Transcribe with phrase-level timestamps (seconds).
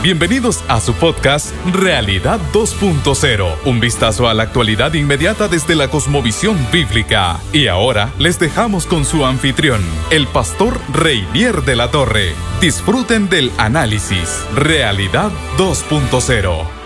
[0.00, 6.56] Bienvenidos a su podcast Realidad 2.0, un vistazo a la actualidad inmediata desde la cosmovisión
[6.70, 7.40] bíblica.
[7.52, 12.32] Y ahora les dejamos con su anfitrión, el pastor Reinier de la Torre.
[12.60, 16.77] Disfruten del análisis Realidad 2.0.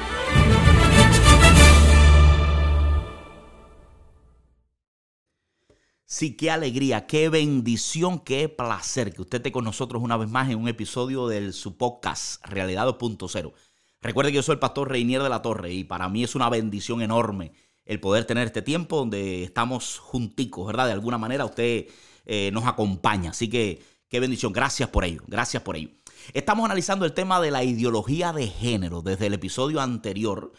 [6.12, 10.50] Sí, qué alegría, qué bendición, qué placer que usted esté con nosotros una vez más
[10.50, 13.54] en un episodio del su podcast Realidad 2.0.
[14.02, 16.50] Recuerde que yo soy el pastor Reinier de la Torre y para mí es una
[16.50, 17.54] bendición enorme
[17.86, 20.84] el poder tener este tiempo donde estamos junticos, ¿verdad?
[20.84, 21.86] De alguna manera usted
[22.26, 23.30] eh, nos acompaña.
[23.30, 25.88] Así que qué bendición, gracias por ello, gracias por ello.
[26.34, 30.52] Estamos analizando el tema de la ideología de género desde el episodio anterior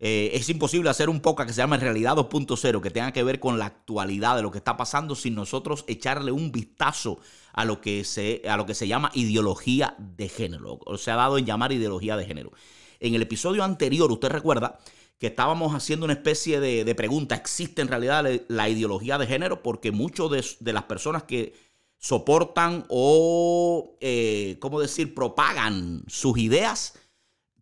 [0.00, 3.40] eh, es imposible hacer un podcast que se llama Realidad 2.0 que tenga que ver
[3.40, 7.18] con la actualidad de lo que está pasando sin nosotros echarle un vistazo
[7.52, 10.78] a lo que se, a lo que se llama ideología de género.
[10.86, 12.52] O se ha dado en llamar ideología de género.
[13.00, 14.78] En el episodio anterior, usted recuerda
[15.18, 19.64] que estábamos haciendo una especie de, pregunta, ¿existe en realidad la, ideología de género?
[19.64, 21.54] Porque muchas de, las personas que
[21.98, 26.94] soportan o, eh, ¿cómo decir?, propagan sus ideas,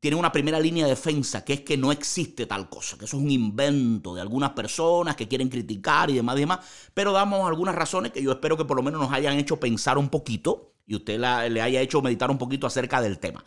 [0.00, 3.16] tiene una primera línea de defensa, que es que no existe tal cosa, que eso
[3.16, 6.60] es un invento de algunas personas que quieren criticar y demás y demás,
[6.94, 9.98] pero damos algunas razones que yo espero que por lo menos nos hayan hecho pensar
[9.98, 13.44] un poquito y usted le haya hecho meditar un poquito acerca del tema.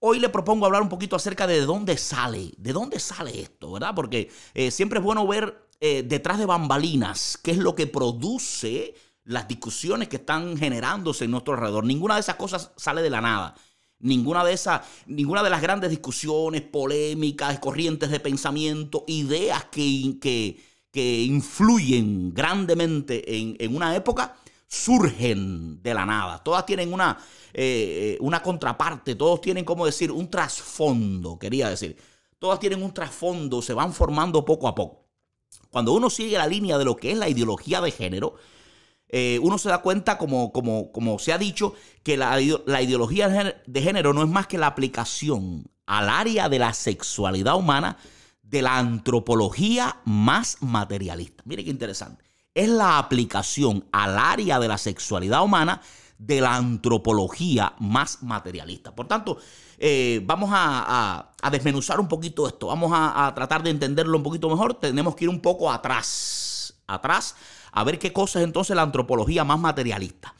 [0.00, 3.94] Hoy le propongo hablar un poquito acerca de dónde sale, de dónde sale esto, ¿verdad?
[3.94, 8.94] Porque eh, siempre es bueno ver eh, detrás de bambalinas qué es lo que produce
[9.24, 11.84] las discusiones que están generándose en nuestro alrededor.
[11.84, 13.54] Ninguna de esas cosas sale de la nada.
[14.00, 20.16] Ninguna de esas, ninguna de las grandes discusiones, polémicas, corrientes de pensamiento, ideas que,
[20.92, 26.42] que, influyen grandemente en, una época, surgen de la nada.
[26.42, 27.18] Todas tienen una,
[27.52, 31.96] eh, una contraparte, todos tienen, como decir, un trasfondo, quería decir.
[32.38, 35.04] Todas tienen un trasfondo, se van formando poco a poco.
[35.70, 38.36] Cuando uno sigue la línea de lo que es la ideología de género,
[39.12, 43.28] eh, uno se da cuenta, como, se ha dicho, que la, ideología
[43.66, 47.96] de género no es más que la aplicación al área de la sexualidad humana
[48.42, 51.42] de la antropología más materialista.
[51.44, 52.24] Mire qué interesante.
[52.54, 55.80] Es la aplicación al área de la sexualidad humana
[56.16, 58.94] de la antropología más materialista.
[58.94, 59.38] Por tanto,
[59.78, 64.74] eh, vamos a, desmenuzar un poquito esto, vamos a tratar de entenderlo un poquito mejor.
[64.74, 67.34] Tenemos que ir un poco atrás, atrás
[67.72, 70.34] a ver qué cosa es entonces la antropología más materialista.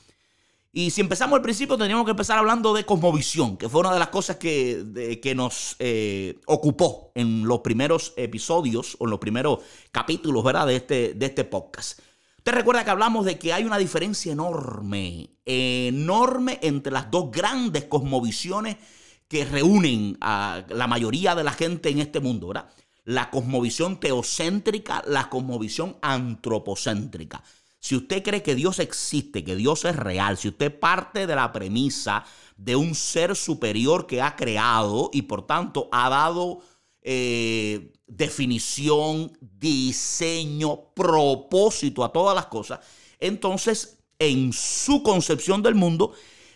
[0.73, 3.99] Y si empezamos al principio, tendríamos que empezar hablando de cosmovisión, que fue una de
[3.99, 9.59] las cosas que, que nos eh, ocupó en los primeros episodios o en los primeros
[9.91, 10.69] capítulos ¿verdad?
[10.69, 11.99] De, este, de este podcast.
[12.39, 17.85] Usted recuerda que hablamos de que hay una diferencia enorme, enorme entre las dos grandes
[17.85, 18.77] cosmovisiones
[19.27, 22.71] que reúnen a la mayoría de la gente en este mundo, ¿verdad?
[23.11, 27.43] La cosmovisión teocéntrica, la cosmovisión antropocéntrica.
[27.81, 31.51] Si usted cree que Dios existe, que Dios es real, si usted parte de la
[31.51, 32.25] premisa
[32.57, 36.61] de un ser superior que ha creado y por tanto ha dado
[37.03, 42.79] eh, definición, diseño, propósito a todas las cosas,
[43.19, 46.13] entonces en su concepción del mundo,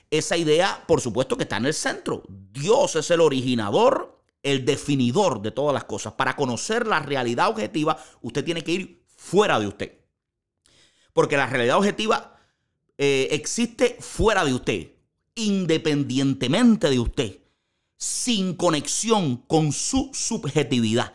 [0.08, 2.22] esa idea, por supuesto que está en el centro.
[2.28, 4.13] Dios es el originador
[4.44, 6.12] el definidor de todas las cosas.
[6.12, 9.98] Para conocer la realidad objetiva, usted tiene que ir fuera de usted.
[11.12, 12.38] Porque la realidad objetiva
[12.98, 14.90] eh, existe fuera de usted,
[15.34, 17.38] independientemente de usted,
[17.96, 21.14] sin conexión con su subjetividad.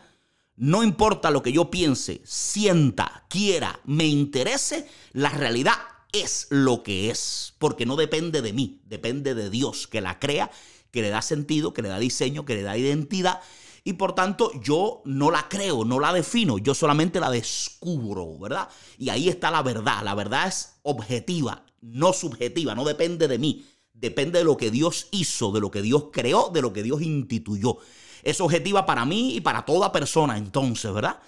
[0.56, 5.76] No importa lo que yo piense, sienta, quiera, me interese, la realidad
[6.12, 10.50] es lo que es, porque no depende de mí, depende de Dios que la crea
[10.90, 13.40] que le da sentido, que le da diseño, que le da identidad.
[13.84, 18.68] Y por tanto yo no la creo, no la defino, yo solamente la descubro, ¿verdad?
[18.98, 20.02] Y ahí está la verdad.
[20.04, 23.64] La verdad es objetiva, no subjetiva, no depende de mí.
[23.92, 27.02] Depende de lo que Dios hizo, de lo que Dios creó, de lo que Dios
[27.02, 27.78] instituyó.
[28.22, 31.20] Es objetiva para mí y para toda persona entonces, ¿verdad?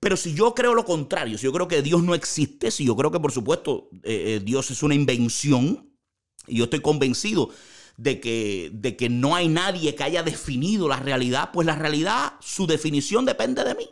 [0.00, 2.96] Pero si yo creo lo contrario, si yo creo que Dios no existe, si yo
[2.96, 5.88] creo que por supuesto eh, eh, Dios es una invención,
[6.46, 7.50] y yo estoy convencido
[7.98, 12.34] de que, de que no hay nadie que haya definido la realidad, pues la realidad,
[12.40, 13.90] su definición depende de mí.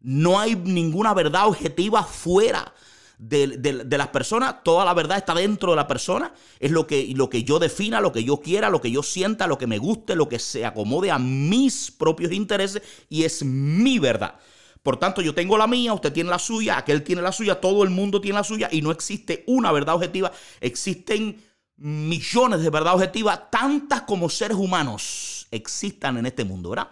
[0.00, 2.74] No hay ninguna verdad objetiva fuera
[3.18, 7.30] de, las personas, toda la verdad está dentro de la persona, es lo que, lo
[7.30, 10.16] que yo defina, lo que yo quiera, lo que yo sienta, lo que me guste,
[10.16, 14.36] lo que se acomode a mis propios intereses y es mi verdad.
[14.82, 17.84] Por tanto, yo tengo la mía, usted tiene la suya, aquel tiene la suya, todo
[17.84, 21.49] el mundo tiene la suya y no existe una verdad objetiva, existen
[21.80, 26.90] millones de verdad objetiva, tantas como seres humanos existan en este mundo, ¿verdad?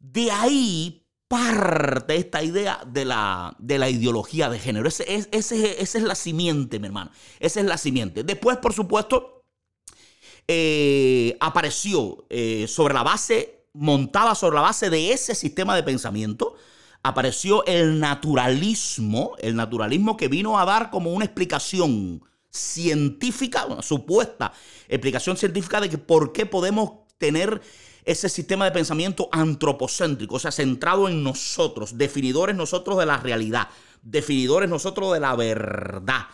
[0.00, 4.88] De ahí parte esta idea de la, de la ideología de género.
[4.88, 7.10] Ese, es, ese, esa es la simiente, mi hermano.
[7.38, 8.24] Esa es la simiente.
[8.24, 9.44] Después, por supuesto,
[10.48, 16.54] eh, apareció eh, sobre la base, montada sobre la base de ese sistema de pensamiento,
[17.02, 24.52] apareció el naturalismo, el naturalismo que vino a dar como una explicación científica, una supuesta
[24.88, 27.60] explicación científica de que por qué podemos tener
[28.04, 33.68] ese sistema de pensamiento antropocéntrico, o sea, centrado en nosotros, definidores nosotros de la realidad,
[34.02, 36.26] definidores nosotros de la verdad.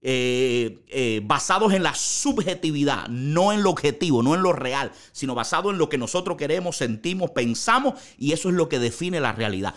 [0.00, 5.34] Eh, eh, basados en la subjetividad, no en lo objetivo, no en lo real, sino
[5.34, 9.32] basado en lo que nosotros queremos, sentimos, pensamos y eso es lo que define la
[9.32, 9.74] realidad.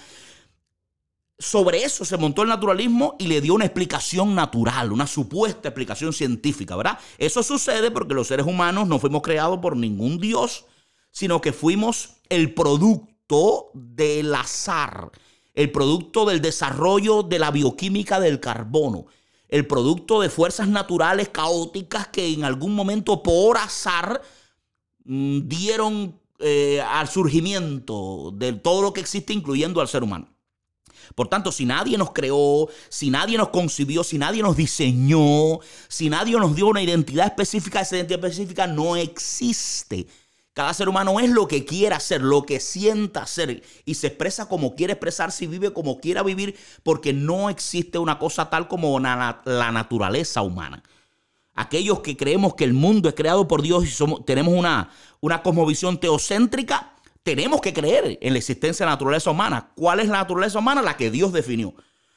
[1.42, 6.14] Sobre eso se montó el naturalismo y le dio una explicación natural, una supuesta explicación
[6.14, 7.00] científica, ¿verdad?
[7.18, 10.66] Eso sucede porque los seres humanos no fuimos creados por ningún dios,
[11.12, 15.10] sino que fuimos el producto del azar,
[15.56, 19.08] el producto del desarrollo de la bioquímica del carbono
[19.52, 24.22] el producto de fuerzas naturales caóticas que en algún momento por azar
[25.04, 30.30] mm, dieron eh, al surgimiento de todo lo que existe, incluyendo al ser humano.
[31.16, 36.10] Por tanto, si nadie nos creó, si nadie nos concibió, si nadie nos diseñó, si
[36.10, 40.08] nadie nos dio una identidad específica, esa identidad específica no existe.
[40.54, 44.50] Cada ser humano es lo que quiera ser, lo que sienta ser y se expresa
[44.50, 49.00] como quiere expresarse y vive como quiera vivir porque no existe una cosa tal como
[49.00, 50.84] la, naturaleza humana.
[51.54, 54.90] Aquellos que creemos que el mundo es creado por Dios y somos, tenemos una,
[55.22, 56.91] una cosmovisión teocéntrica,
[57.24, 59.72] tenemos que creer en la existencia de la naturaleza humana.
[59.76, 60.82] ¿Cuál es la naturaleza humana?
[60.82, 61.74] La que Dios definió.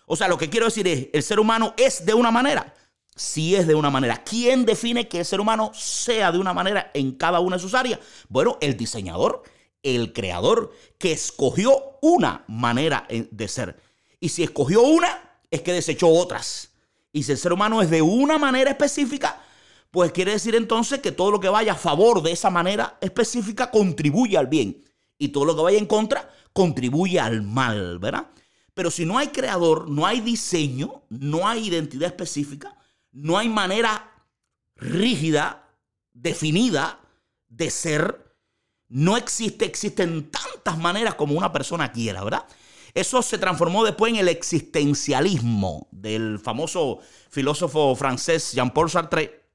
[0.06, 2.75] O sea, lo que quiero decir es, el ser humano es de una manera
[3.17, 4.23] si es de una manera.
[4.25, 7.75] ¿Quién define que el ser humano sea de una manera en cada una de sus
[7.75, 8.01] áreas?
[8.29, 9.43] Bueno, el diseñador,
[9.83, 13.81] el creador, que escogió una manera de ser.
[14.21, 16.71] Y si escogió una, es que desechó otras.
[17.12, 19.41] Y si el ser humano es de una manera específica,
[19.91, 23.71] pues quiere decir entonces que todo lo que vaya a favor de esa manera específica
[23.71, 24.83] contribuye al bien.
[25.19, 28.28] Y todo lo que vaya en contra contribuye al mal, ¿verdad?
[28.75, 32.76] Pero si no hay creador, no hay diseño, no hay identidad específica,
[33.12, 34.11] no hay manera
[34.76, 35.69] rígida,
[36.12, 37.00] definida
[37.49, 38.37] de ser.
[38.88, 42.44] No existe, existen tantas maneras como una persona quiera, ¿verdad?
[42.94, 49.49] Eso se transformó después en el existencialismo del famoso filósofo francés Jean-Paul Sartre,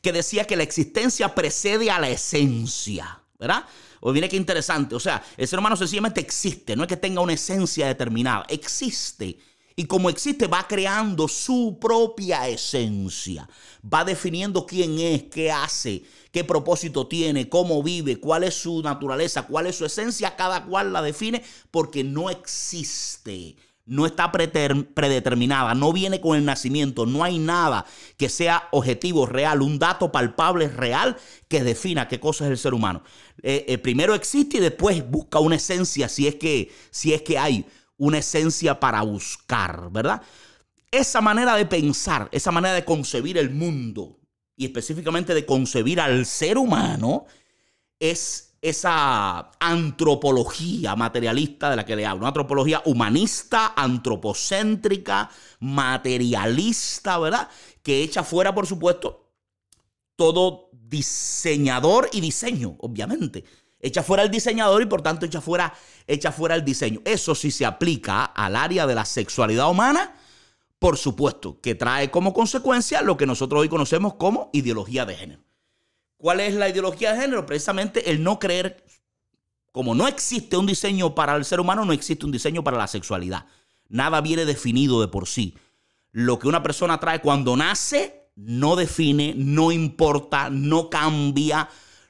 [0.00, 3.64] que decía que la existencia precede a la esencia, ¿verdad?
[4.08, 7.20] O viene que interesante, o sea, el ser humano sencillamente existe, no es que tenga
[7.20, 9.36] una esencia determinada, existe
[9.78, 13.46] y como existe, va creando su propia esencia.
[13.84, 19.42] Va definiendo quién es, qué hace, qué propósito tiene, cómo vive, cuál es su naturaleza,
[19.42, 20.34] cuál es su esencia.
[20.34, 23.56] Cada cual la define porque no existe.
[23.86, 27.86] No está predeterminada, no viene con el nacimiento, no hay nada
[28.16, 31.16] que sea objetivo, real, un dato palpable, real,
[31.48, 33.02] que defina qué cosa es el ser humano.
[33.42, 37.38] Eh, eh, primero existe y después busca una esencia si es que, si es que
[37.38, 37.64] hay
[37.96, 40.20] una esencia para buscar, ¿verdad?
[40.90, 44.18] Esa manera de pensar, esa manera de concebir el mundo
[44.56, 47.26] y específicamente de concebir al ser humano
[48.00, 57.48] es esa antropología materialista de la que le hablo, una antropología humanista, antropocéntrica, materialista, ¿verdad?
[57.82, 59.30] Que echa fuera, por supuesto,
[60.16, 63.44] todo diseñador y diseño, obviamente.
[63.78, 65.72] Echa fuera el diseñador y por tanto echa fuera,
[66.06, 67.00] echa fuera el diseño.
[67.04, 70.16] Eso sí se aplica al área de la sexualidad humana,
[70.78, 75.45] por supuesto, que trae como consecuencia lo que nosotros hoy conocemos como ideología de género.
[76.26, 77.46] ¿Cuál es la ideología de género?
[77.46, 78.84] Precisamente el no creer,
[79.70, 82.88] como no existe un diseño para el ser humano, no existe un diseño para la
[82.88, 83.46] sexualidad.
[83.88, 85.54] Nada viene definido de por sí.
[86.10, 91.68] Lo que una persona trae cuando nace no define, no importa, no cambia,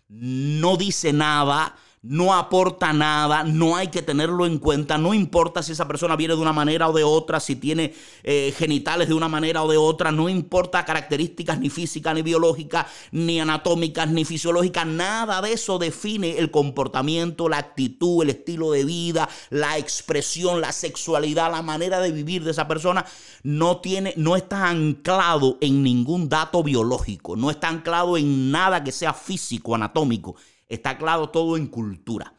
[0.08, 1.76] no dice nada,
[2.08, 6.34] no aporta nada, no hay que tenerlo en cuenta, no importa si esa persona viene
[6.34, 9.76] de una manera o de otra, si tiene eh, genitales de una manera o de
[9.76, 15.78] otra, no importa características ni físicas, ni biológicas, ni anatómicas, ni fisiológicas, nada de eso
[15.78, 22.00] define el comportamiento, la actitud, el estilo de vida, la expresión, la sexualidad, la manera
[22.00, 23.04] de vivir de esa persona,
[23.42, 28.92] no tiene, no está anclado en ningún dato biológico, no está anclado en nada que
[28.92, 30.36] sea físico, anatómico
[30.68, 32.34] Está claro todo en cultura.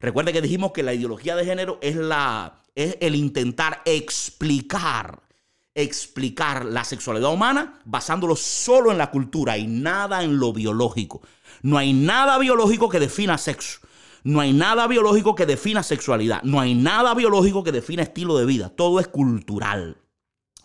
[0.00, 5.22] Recuerde que dijimos que la ideología de género es, la, es el intentar explicar
[5.74, 11.22] explicar la sexualidad humana basándolo solo en la cultura y nada en lo biológico.
[11.62, 13.80] No hay nada biológico que defina sexo.
[14.24, 16.42] No hay nada biológico que defina sexualidad.
[16.42, 18.68] No hay nada biológico que defina estilo de vida.
[18.68, 19.96] Todo es cultural.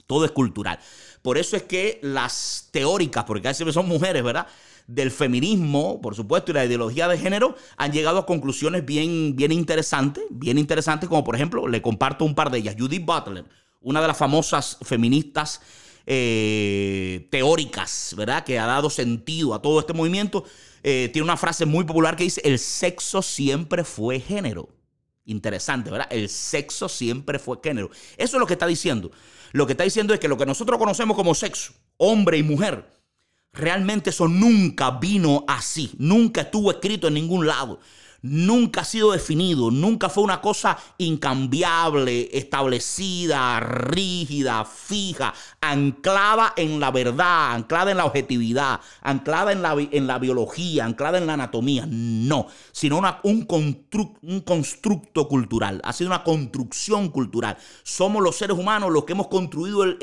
[0.06, 0.80] Todo es cultural.
[1.22, 4.48] Por eso es que las teóricas, porque casi son mujeres, ¿verdad?
[4.88, 9.51] Del feminismo, por supuesto, y la ideología de género han llegado a conclusiones bien, bien
[9.51, 12.75] interesantes, bien interesantes, como por ejemplo, le comparto un par de ellas.
[12.79, 13.44] Judith Butler,
[13.82, 15.62] una de las famosas feministas
[16.06, 18.46] eh, teóricas, ¿verdad?
[18.46, 20.46] Que ha dado sentido a todo este movimiento.
[20.82, 24.70] Eh, tiene una frase muy popular que dice, el sexo siempre fue género.
[25.25, 26.08] Interesante, ¿verdad?
[26.10, 27.91] El sexo siempre fue género.
[28.15, 29.12] Eso es lo que está diciendo.
[29.51, 32.89] Lo que está diciendo es que lo que nosotros conocemos como sexo, hombre y mujer,
[33.58, 37.80] realmente eso nunca vino así, nunca estuvo escrito en ningún lado
[38.21, 46.91] nunca ha sido definido, nunca fue una cosa incambiable, establecida, rígida, fija, anclada en la
[46.91, 51.86] verdad, anclada en la objetividad, anclada en la, en la biología, anclada en la anatomía.
[51.88, 53.47] No, sino una, un,
[54.21, 57.57] un constructo cultural, ha sido una construcción cultural.
[57.83, 59.97] Somos los seres humanos los que hemos construido el,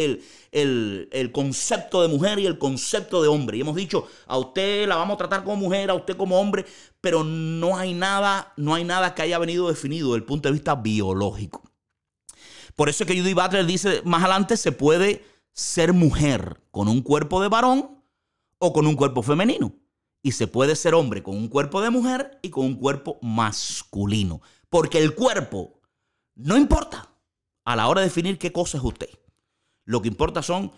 [0.53, 3.57] el, el, concepto de mujer y el concepto de hombre.
[3.57, 6.65] Y hemos dicho, a usted la vamos a tratar como mujer, a usted como hombre,
[7.05, 10.55] pero no hay nada, no hay nada que haya venido definido desde el punto de
[10.55, 11.63] vista biológico.
[12.75, 17.03] Por eso es que Judy Butler dice más adelante se puede ser mujer con un
[17.03, 18.03] cuerpo de varón
[18.57, 19.75] o con un cuerpo femenino.
[20.23, 24.41] Y se puede ser hombre con un cuerpo de mujer y con un cuerpo masculino.
[24.71, 25.83] Porque el cuerpo
[26.37, 27.11] no importa
[27.67, 29.11] a la hora de definir qué cosa es usted.
[29.85, 30.73] Lo que importa son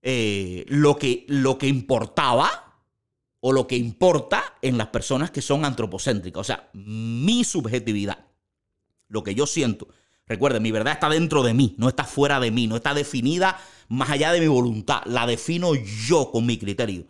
[0.00, 2.69] eh, lo, que, lo que importaba
[3.40, 6.40] o lo que importa en las personas que son antropocéntricas.
[6.40, 8.26] O sea, mi subjetividad,
[9.08, 9.88] lo que yo siento.
[10.26, 13.58] Recuerden, mi verdad está dentro de mí, no está fuera de mí, no está definida
[13.88, 15.02] más allá de mi voluntad.
[15.06, 17.06] La defino yo con mi criterio.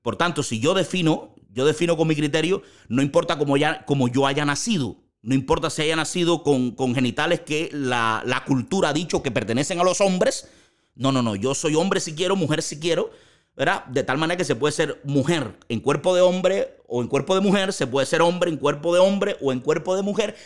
[0.00, 4.26] Por tanto, si yo defino, yo defino con mi criterio, no importa cómo, ya, yo
[4.26, 4.96] haya nacido.
[5.20, 9.32] No importa si haya nacido con, con genitales que la, la cultura ha dicho que
[9.32, 10.48] pertenecen a los hombres.
[10.94, 11.34] No, no, no.
[11.34, 13.10] Yo soy hombre si quiero, mujer si quiero
[13.56, 17.34] De tal manera que se puede ser mujer en cuerpo de hombre o en cuerpo
[17.34, 20.36] de mujer, se puede ser hombre en cuerpo de hombre o en cuerpo de mujer,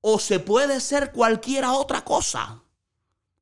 [0.00, 2.62] o se puede ser cualquiera otra cosa.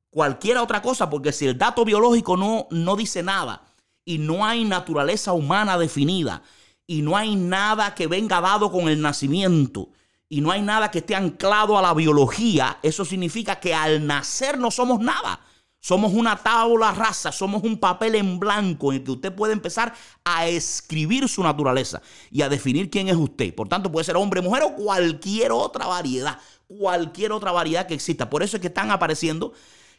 [0.09, 3.61] Cualquiera otra cosa, porque si el dato biológico no, no dice nada
[4.03, 6.41] y no hay naturaleza humana definida
[6.85, 9.89] y no hay nada que venga dado con el nacimiento
[10.27, 14.57] y no hay nada que esté anclado a la biología, eso significa que al nacer
[14.57, 15.39] no somos nada.
[15.87, 19.93] Somos una tabla rasa, somos un papel en blanco en el que usted puede empezar
[20.25, 23.55] a escribir su naturaleza y a definir quién es usted.
[23.55, 28.29] Por tanto, puede ser hombre, mujer o cualquier otra variedad, cualquier otra variedad que exista.
[28.29, 29.53] Por eso es que están apareciendo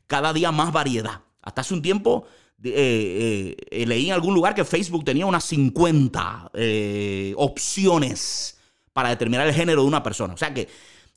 [0.06, 1.22] cada día más variedad.
[1.40, 2.26] Hasta hace un tiempo
[2.62, 8.58] eh, eh, leí en algún lugar que Facebook tenía unas 50 eh, opciones
[8.92, 10.34] para determinar el género de una persona.
[10.34, 10.68] O sea que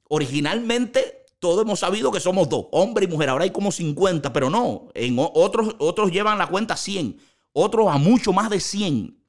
[0.07, 3.29] originalmente todos hemos sabido que somos dos, hombre y mujer.
[3.29, 4.89] Ahora hay como 50, pero no.
[4.93, 7.19] En otros, otros llevan la cuenta 100,
[7.51, 9.19] otros a mucho más de 100.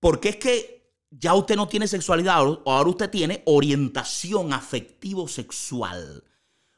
[0.00, 6.24] Porque es que ya usted no tiene sexualidad, ahora usted tiene orientación afectivo-sexual.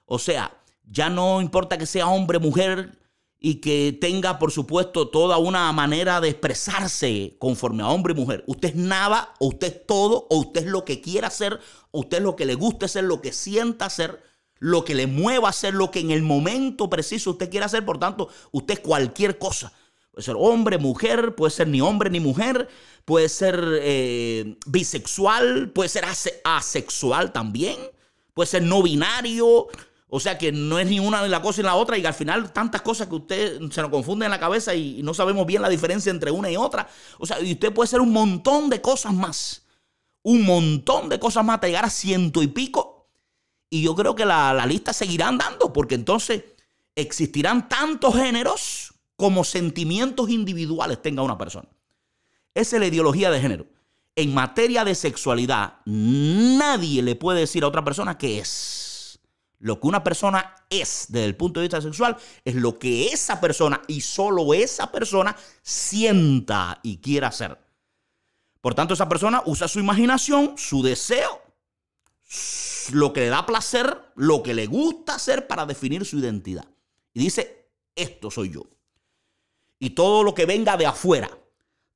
[0.06, 2.99] O sea, ya no importa que sea hombre, mujer
[3.42, 8.44] y que tenga, por supuesto, toda una manera de expresarse conforme a hombre y mujer.
[8.46, 11.58] Usted es nada, o usted es todo, o usted es lo que quiera ser,
[11.90, 14.22] o usted es lo que le guste ser, lo que sienta ser,
[14.58, 17.82] lo que le mueva a ser, lo que en el momento preciso usted quiera hacer.
[17.82, 19.72] Por tanto, usted es cualquier cosa.
[20.12, 22.68] Puede ser hombre, mujer, puede ser ni hombre ni mujer,
[23.06, 26.04] puede ser eh, bisexual, puede ser
[26.44, 27.78] asexual también,
[28.34, 29.68] puede ser no binario,
[30.12, 32.14] o sea que no es ni una ni la cosa ni la otra y al
[32.14, 35.62] final tantas cosas que usted se nos confunde en la cabeza y, no sabemos bien
[35.62, 36.88] la diferencia entre una y otra.
[37.18, 39.66] O sea, y usted puede ser un montón de cosas más.
[40.22, 43.08] Un montón de cosas más hasta llegar a ciento y pico.
[43.70, 46.42] Y yo creo que la, la lista seguirá andando porque entonces
[46.96, 51.68] existirán tantos géneros como sentimientos individuales tenga una persona.
[52.52, 53.66] Esa es la ideología de género.
[54.16, 58.79] En materia de sexualidad, nadie le puede decir a otra persona qué es.
[59.60, 63.40] Lo que una persona es desde el punto de vista sexual es lo que esa
[63.40, 67.58] persona y solo esa persona sienta y quiera hacer.
[68.62, 71.42] Por tanto, esa persona usa su imaginación, su deseo,
[72.92, 76.64] lo que le da placer, lo que le gusta hacer para definir su identidad.
[77.12, 78.62] Y dice, esto soy yo.
[79.78, 81.30] Y todo lo que venga de afuera,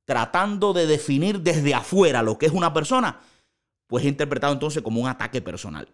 [0.05, 3.21] tratando de definir desde afuera lo que es una persona,
[3.87, 5.87] pues es interpretado entonces como un ataque personal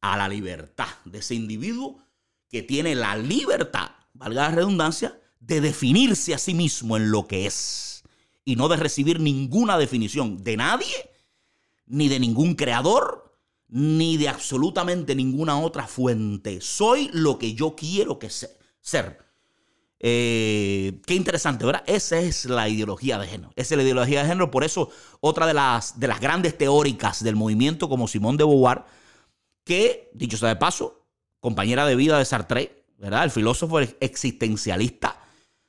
[0.00, 2.02] a la libertad de ese individuo
[2.48, 7.46] que tiene la libertad valga la redundancia, de definirse a sí mismo en lo que
[7.46, 8.02] es
[8.44, 11.10] y no de recibir ninguna definición de nadie,
[11.86, 13.38] ni de ningún creador,
[13.68, 16.60] ni de absolutamente ninguna otra fuente.
[16.60, 19.18] Soy lo que yo quiero que ser.
[20.00, 21.84] Eh, qué interesante, ¿verdad?
[21.86, 23.52] Esa es la ideología de género.
[23.56, 24.50] Esa es la ideología de género.
[24.50, 24.90] Por eso,
[25.20, 28.84] otra de las, de las grandes teóricas del movimiento, como Simón de Beauvoir,
[29.68, 31.06] que, dicho sea de paso,
[31.40, 33.24] compañera de vida de Sartre, ¿verdad?
[33.24, 35.22] El filósofo existencialista,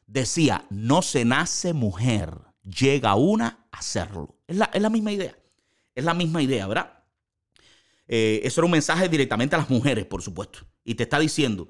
[0.08, 4.38] decía: no se nace mujer, llega una a serlo.
[4.48, 5.38] Es la, es la misma idea.
[5.94, 7.03] Es la misma idea, ¿verdad?
[8.08, 10.60] Eh, eso era un mensaje directamente a las mujeres, por supuesto.
[10.86, 11.68] Y te está diciendo: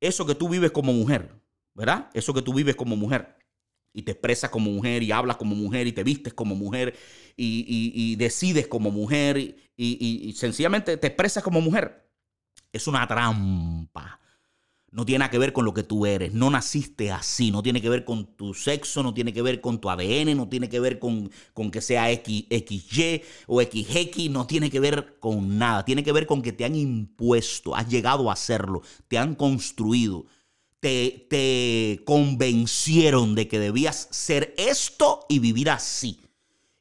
[0.00, 1.34] eso que tú vives como mujer,
[1.74, 2.10] ¿verdad?
[2.12, 3.38] Eso que tú vives como mujer
[3.92, 6.94] y te expresas como mujer y hablas como mujer y te vistes como mujer
[7.42, 12.08] y, decides como mujer y, sencillamente te expresas como mujer.
[12.72, 14.20] Es una trampa.
[14.92, 16.34] No tiene que ver con lo que tú eres.
[16.34, 17.50] No naciste así.
[17.52, 19.04] No tiene que ver con tu sexo.
[19.04, 20.36] No tiene que ver con tu ADN.
[20.36, 24.30] No tiene que ver con, con que sea X, XY o XX.
[24.30, 25.84] No tiene que ver con nada.
[25.84, 27.76] Tiene que ver con que te han impuesto.
[27.76, 28.82] Has llegado a hacerlo.
[29.06, 30.26] Te han construido
[30.80, 36.20] te, convencieron de que debías ser esto y vivir así.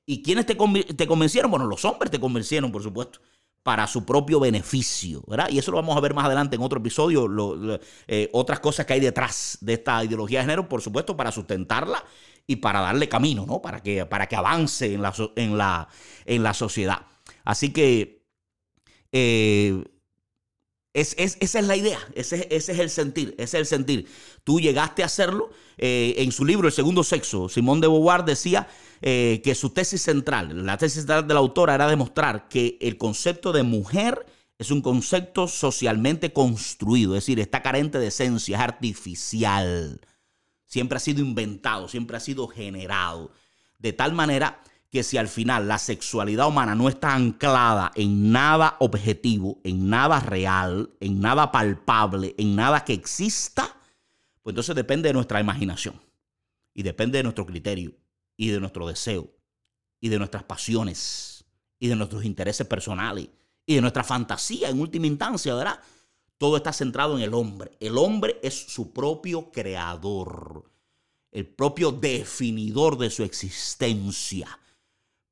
[0.09, 1.51] ¿Y quiénes te, convencieron?
[1.51, 3.19] Bueno, los hombres te convencieron, por supuesto
[3.61, 5.49] para su propio beneficio, ¿verdad?
[5.51, 7.29] Y eso lo vamos a ver más adelante en otro episodio,
[8.07, 12.03] eh, otras cosas que hay detrás de esta ideología de género, por supuesto, para sustentarla
[12.47, 13.61] y para darle camino, ¿no?
[13.61, 15.87] Para que, para que avance en la, en la,
[16.25, 17.05] en la sociedad.
[17.43, 18.25] Así que
[19.11, 19.83] eh,
[20.93, 24.07] esa es la idea, ese, es el sentir, ese es el sentir.
[24.43, 25.51] Tú llegaste a hacerlo.
[25.77, 28.67] Eh, en su libro El segundo sexo, Simón de Beauvoir decía
[29.01, 32.97] eh, que su tesis central, la tesis central de la autora era demostrar que el
[32.97, 34.25] concepto de mujer
[34.57, 40.01] es un concepto socialmente construido, es decir, está carente de esencia, es artificial.
[40.65, 43.31] Siempre ha sido inventado, siempre ha sido generado.
[43.77, 48.75] De tal manera que si al final la sexualidad humana no está anclada en nada
[48.79, 53.77] objetivo, en nada real, en nada palpable, en nada que exista,
[54.41, 56.01] pues entonces depende de nuestra imaginación
[56.73, 57.93] y depende de nuestro criterio
[58.35, 59.29] y de nuestro deseo
[60.01, 61.45] y de nuestras pasiones
[61.77, 63.29] y de nuestros intereses personales
[63.65, 65.79] y de nuestra fantasía en última instancia, ¿verdad?
[66.39, 67.77] Todo está centrado en el hombre.
[67.79, 70.71] El hombre es su propio creador,
[71.31, 74.47] el propio definidor de su existencia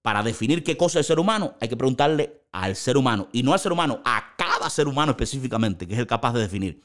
[0.08, 3.28] para definir qué cosa es ser humano, hay que preguntarle al ser humano.
[3.34, 6.40] Y no al ser humano, a cada ser humano específicamente, que es el capaz de
[6.40, 6.82] definir.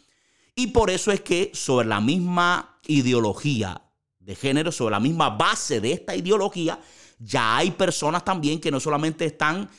[0.56, 3.80] Y por eso es que sobre la misma ideología
[4.18, 6.80] de género, sobre la misma base de esta ideología,
[7.20, 9.70] ya hay personas también que no solamente están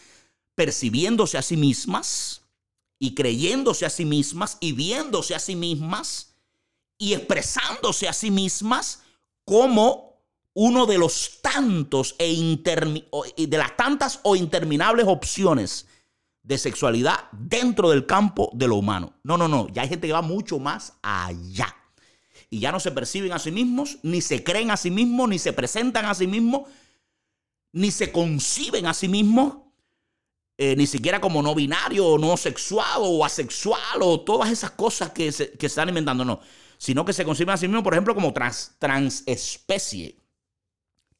[0.55, 2.43] percibiéndose a sí mismas
[2.97, 6.33] y creyéndose a sí mismas y viéndose a sí mismas
[6.97, 9.01] y expresándose a sí mismas
[9.43, 10.02] como
[10.53, 12.33] uno de los tantos e
[13.47, 15.87] de las tantas o interminables opciones
[16.43, 19.13] de sexualidad dentro del campo de lo humano.
[19.23, 21.75] No, no, no, ya hay gente que va mucho más allá.
[22.49, 25.39] Y ya no se perciben a sí mismos, ni se creen a sí mismos, ni
[25.39, 26.67] se presentan a sí mismos,
[27.71, 29.55] ni se conciben a sí mismos,
[30.57, 35.11] eh, ni siquiera como no binario, o no sexual, o asexual, o todas esas cosas
[35.11, 36.41] que se, que están inventando, no.
[36.77, 40.22] Sino que se conciben a sí mismos, por ejemplo, como trans, transespecie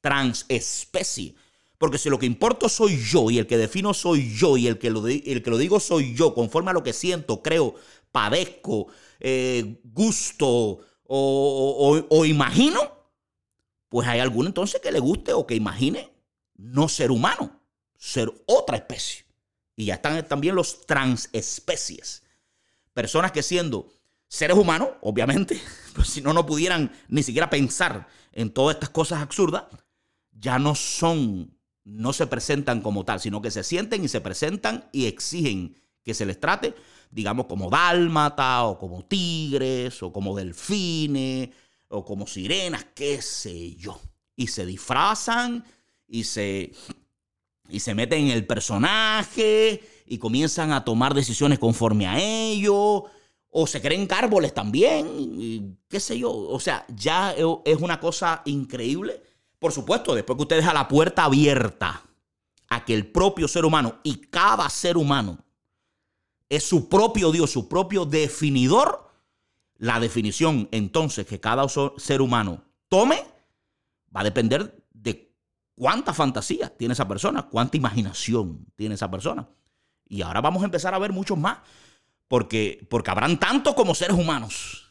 [0.04, 1.34] transespecie.
[1.78, 4.78] Porque si lo que importa soy yo y el que defino soy yo y el
[4.78, 7.76] que lo, el que lo digo soy yo, conforme a lo que siento, creo,
[8.12, 8.88] padezco,
[9.20, 10.48] eh, gusto
[11.06, 12.80] o, o imagino,
[13.90, 16.12] pues hay alguno entonces que le guste o que imagine
[16.56, 17.62] no ser humano,
[17.98, 19.26] ser otra especie.
[19.76, 22.24] Y ya están también los transespecies.
[22.94, 23.88] Personas que siendo
[24.28, 25.62] seres humanos, obviamente,
[25.96, 29.64] pues si no, no pudieran ni siquiera pensar en todas estas cosas absurdas,
[30.44, 34.90] ya no son, no se presentan como tal, sino que se sienten y se presentan
[34.92, 36.76] y exigen que se les trate,
[37.12, 41.50] digamos, como dálmata o como tigres o como delfines
[41.88, 44.00] o como sirenas, qué sé yo.
[44.36, 45.64] Y se disfrazan
[46.08, 46.74] y se,
[47.70, 53.06] y se meten en el personaje y comienzan a tomar decisiones conforme a ello.
[53.56, 56.34] O se creen árboles también, qué sé yo.
[56.34, 59.22] O sea, ya es una cosa increíble
[59.64, 62.04] por supuesto, después que usted deja la puerta abierta
[62.68, 65.38] a que el propio ser humano y cada ser humano
[66.50, 69.10] es su propio Dios, su propio definidor,
[69.78, 73.26] la definición entonces que cada ser humano tome
[74.14, 75.34] va a depender de
[75.76, 79.48] cuánta fantasía tiene esa persona, cuánta imaginación tiene esa persona.
[80.10, 81.60] Y ahora vamos a empezar a ver muchos más,
[82.28, 84.90] porque, porque habrán tantos como seres humanos.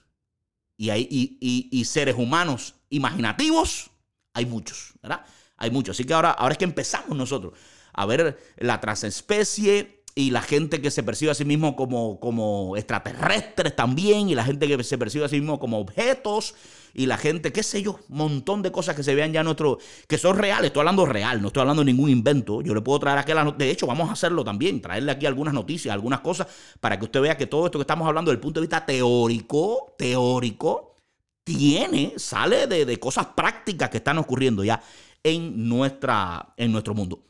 [0.79, 3.92] Y, hay, y, seres humanos imaginativos,
[4.35, 5.25] hay muchos, ¿verdad?
[5.57, 5.97] Hay muchos.
[5.97, 7.55] Así que ahora, ahora es que empezamos nosotros
[7.93, 12.77] a ver la transespecie y la gente que se percibe a sí mismo como, como
[12.77, 16.55] extraterrestres también, y la gente que se percibe a sí mismo como objetos,
[16.95, 20.19] y la gente, qué sé yo, montón de cosas que se vean ya nuestro, que
[20.19, 23.19] son reales, estoy hablando real, no estoy hablando de ningún invento, yo le puedo traer
[23.19, 26.47] aquí, la, de hecho vamos a hacerlo también, traerle aquí algunas noticias, algunas cosas,
[26.81, 28.85] para que usted vea que todo esto que estamos hablando desde el punto de vista
[28.85, 30.92] teórico, teórico,
[31.45, 34.83] tiene, sale de, de cosas prácticas que están ocurriendo ya
[35.23, 37.25] en, nuestra, en nuestro mundo.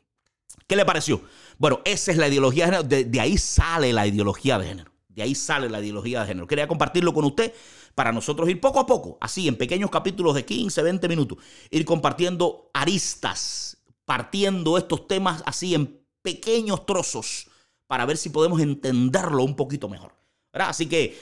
[0.67, 1.23] ¿Qué le pareció?
[1.59, 4.93] Bueno, esa es la ideología de género, de, de ahí sale la ideología de género.
[5.09, 6.47] De ahí sale la ideología de género.
[6.47, 7.53] Quería compartirlo con usted
[7.95, 11.39] para nosotros ir poco a poco, así en pequeños capítulos de 15, 20 minutos,
[11.71, 17.49] ir compartiendo aristas, partiendo estos temas así en pequeños trozos
[17.87, 20.15] para ver si podemos entenderlo un poquito mejor.
[20.53, 21.19] Así que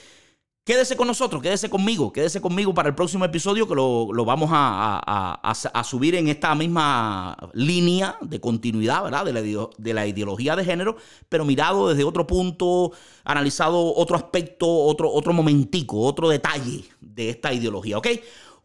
[0.63, 5.81] Quédese con nosotros, quédese conmigo, quédese conmigo para el próximo episodio que lo, vamos a,
[5.83, 9.25] subir en esta misma línea de continuidad, ¿verdad?
[9.25, 10.97] De la, de la, ideología de género,
[11.29, 12.91] pero mirado desde otro punto,
[13.23, 18.07] analizado otro aspecto, otro, otro momentico, otro detalle de esta ideología, ¿ok?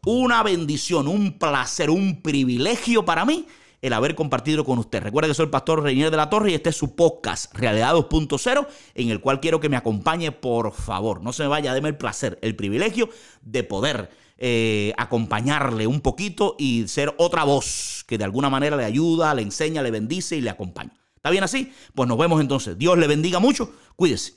[0.05, 3.47] Una bendición, un placer, un privilegio para mí
[3.81, 5.01] el haber compartido con usted.
[5.01, 7.93] Recuerda que soy el pastor Reinier de la Torre y este es su podcast, Realidad
[7.93, 11.21] 2.0, en el cual quiero que me acompañe, por favor.
[11.21, 13.09] No se me vaya, déme el placer, el privilegio
[13.41, 18.85] de poder eh, acompañarle un poquito y ser otra voz que de alguna manera le
[18.85, 20.93] ayuda, le enseña, le bendice y le acompaña.
[21.15, 21.73] ¿Está bien así?
[21.93, 22.77] Pues nos vemos entonces.
[22.77, 23.73] Dios le bendiga mucho.
[23.95, 24.36] Cuídese.